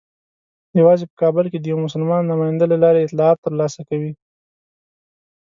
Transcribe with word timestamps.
یوازې 0.79 1.05
په 1.09 1.15
کابل 1.21 1.45
کې 1.51 1.57
د 1.59 1.65
یوه 1.71 1.81
مسلمان 1.87 2.21
نماینده 2.31 2.65
له 2.71 2.77
لارې 2.83 2.99
اطلاعات 3.03 3.37
ترلاسه 3.45 3.79
کوي. 3.89 4.11